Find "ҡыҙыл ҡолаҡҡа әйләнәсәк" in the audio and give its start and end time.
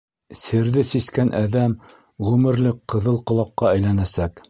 2.95-4.39